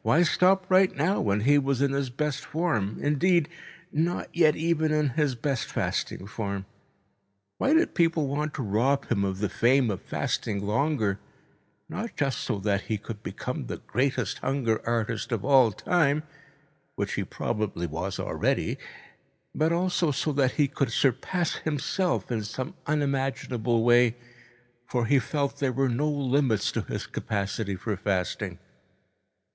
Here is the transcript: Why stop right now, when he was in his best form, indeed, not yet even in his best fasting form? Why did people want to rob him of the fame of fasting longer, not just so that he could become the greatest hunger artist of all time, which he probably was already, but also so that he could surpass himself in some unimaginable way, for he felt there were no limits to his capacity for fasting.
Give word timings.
Why 0.00 0.22
stop 0.22 0.64
right 0.70 0.96
now, 0.96 1.20
when 1.20 1.40
he 1.40 1.58
was 1.58 1.82
in 1.82 1.92
his 1.92 2.08
best 2.08 2.46
form, 2.46 2.96
indeed, 3.02 3.46
not 3.92 4.34
yet 4.34 4.56
even 4.56 4.90
in 4.90 5.10
his 5.10 5.34
best 5.34 5.66
fasting 5.66 6.26
form? 6.26 6.64
Why 7.58 7.74
did 7.74 7.94
people 7.94 8.26
want 8.26 8.54
to 8.54 8.62
rob 8.62 9.08
him 9.10 9.22
of 9.22 9.40
the 9.40 9.50
fame 9.50 9.90
of 9.90 10.00
fasting 10.00 10.66
longer, 10.66 11.18
not 11.90 12.16
just 12.16 12.38
so 12.38 12.58
that 12.60 12.84
he 12.84 12.96
could 12.96 13.22
become 13.22 13.66
the 13.66 13.82
greatest 13.86 14.38
hunger 14.38 14.80
artist 14.86 15.30
of 15.30 15.44
all 15.44 15.72
time, 15.72 16.22
which 16.94 17.12
he 17.12 17.22
probably 17.22 17.86
was 17.86 18.18
already, 18.18 18.78
but 19.54 19.72
also 19.74 20.10
so 20.10 20.32
that 20.32 20.52
he 20.52 20.68
could 20.68 20.90
surpass 20.90 21.56
himself 21.56 22.32
in 22.32 22.44
some 22.44 22.72
unimaginable 22.86 23.84
way, 23.84 24.16
for 24.86 25.04
he 25.04 25.18
felt 25.18 25.58
there 25.58 25.70
were 25.70 25.90
no 25.90 26.08
limits 26.10 26.72
to 26.72 26.80
his 26.80 27.04
capacity 27.06 27.76
for 27.76 27.94
fasting. 27.94 28.58